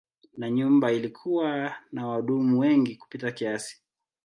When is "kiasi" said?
3.31-3.81